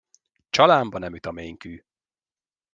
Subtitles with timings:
[0.49, 1.83] Csalánba nem üt a ménkű.